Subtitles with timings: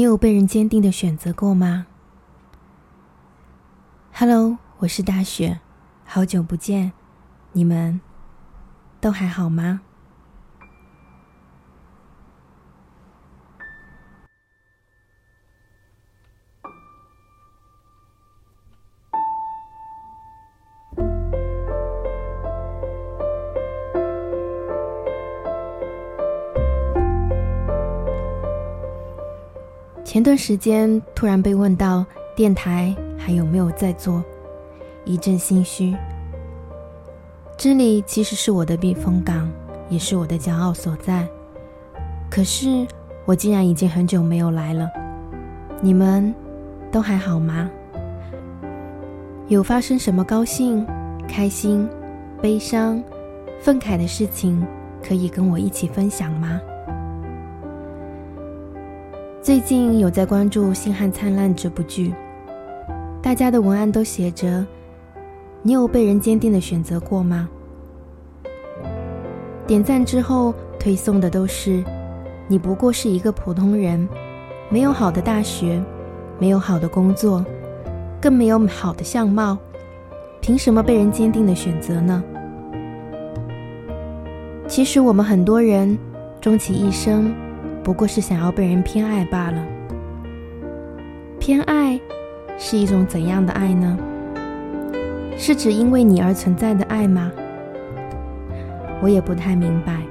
[0.00, 1.86] 你有被人坚定的选择过吗
[4.14, 5.60] ？Hello，我是大雪，
[6.06, 6.92] 好久不见，
[7.52, 8.00] 你们
[8.98, 9.82] 都还好吗？
[30.12, 34.20] 前段时间突然被问到电台还有没有在做，
[35.04, 35.94] 一阵心虚。
[37.56, 39.48] 这里其实是我的避风港，
[39.88, 41.28] 也是我的骄傲所在。
[42.28, 42.84] 可是
[43.24, 44.90] 我竟然已经很久没有来了。
[45.80, 46.34] 你们
[46.90, 47.70] 都还好吗？
[49.46, 50.84] 有发生什么高兴、
[51.28, 51.88] 开心、
[52.42, 53.00] 悲伤、
[53.60, 54.60] 愤慨的事情，
[55.00, 56.60] 可以跟我一起分享吗？
[59.42, 62.12] 最近有在关注《星汉灿烂》这部剧，
[63.22, 64.66] 大家的文案都写着
[65.64, 67.48] ：“你有被人坚定的选择过吗？”
[69.66, 71.82] 点赞之后推送的都是
[72.48, 74.06] ：“你不过是一个普通人，
[74.68, 75.82] 没有好的大学，
[76.38, 77.42] 没有好的工作，
[78.20, 79.56] 更没有好的相貌，
[80.42, 82.22] 凭什么被人坚定的选择呢？”
[84.68, 85.98] 其实我们很多人
[86.42, 87.34] 终其一生。
[87.82, 89.66] 不过是想要被人偏爱罢了。
[91.38, 91.98] 偏爱
[92.58, 93.98] 是一种怎样的爱呢？
[95.36, 97.32] 是指因为你而存在的爱吗？
[99.02, 100.02] 我也不太明白。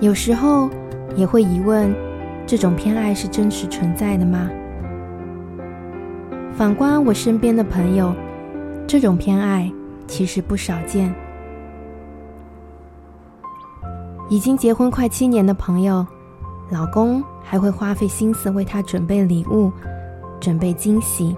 [0.00, 0.68] 有时候
[1.16, 1.94] 也会疑问：
[2.46, 4.50] 这种偏爱是真实存在的吗？
[6.54, 8.14] 反观我身边的朋友，
[8.86, 9.72] 这种偏爱
[10.06, 11.10] 其实不少见。
[14.28, 16.04] 已经结婚快七年的朋友，
[16.70, 19.70] 老公还会花费心思为她准备礼物，
[20.40, 21.36] 准备惊喜。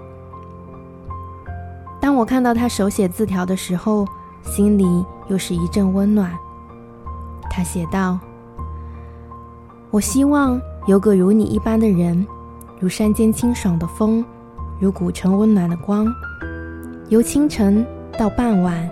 [2.01, 4.07] 当我看到他手写字条的时候，
[4.43, 6.33] 心里又是一阵温暖。
[7.51, 8.19] 他写道
[9.91, 12.27] ：“我希望有个如你一般的人，
[12.79, 14.25] 如山间清爽的风，
[14.79, 16.07] 如古城温暖的光，
[17.09, 17.85] 由清晨
[18.17, 18.89] 到傍晚，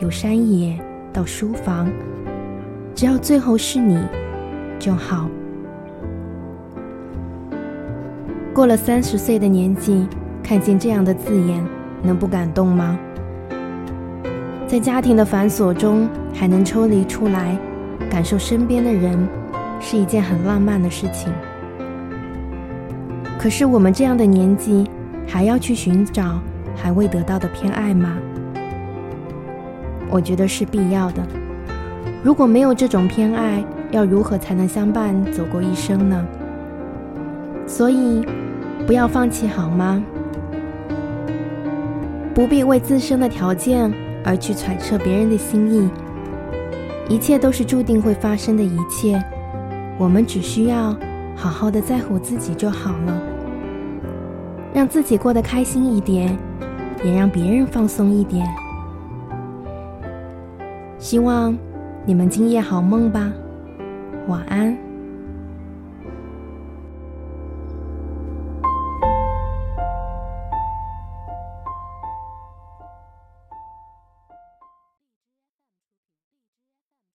[0.00, 0.76] 由山野
[1.12, 1.88] 到书房。”
[2.96, 4.02] 只要最后是你
[4.78, 5.28] 就好。
[8.54, 10.08] 过了三十岁的年纪，
[10.42, 11.62] 看见这样的字眼，
[12.02, 12.98] 能不感动吗？
[14.66, 17.54] 在家庭的繁琐中，还能抽离出来，
[18.10, 19.28] 感受身边的人，
[19.78, 21.30] 是一件很浪漫的事情。
[23.38, 24.88] 可是我们这样的年纪，
[25.28, 26.40] 还要去寻找
[26.74, 28.16] 还未得到的偏爱吗？
[30.08, 31.22] 我觉得是必要的。
[32.26, 36.26] 如果没有这种偏爱，要如何才能相伴走过一生呢？
[37.68, 38.26] 所以，
[38.84, 40.02] 不要放弃好吗？
[42.34, 43.94] 不必为自身的条件
[44.24, 45.88] 而去揣测别人的心意，
[47.08, 49.22] 一切都是注定会发生的一切，
[49.96, 50.96] 我们只需要
[51.36, 53.22] 好好的在乎自己就好了，
[54.74, 56.36] 让自己过得开心一点，
[57.04, 58.44] 也让别人放松一点。
[60.98, 61.56] 希望。
[62.08, 63.32] 你们今夜好梦吧，
[64.28, 64.85] 晚安。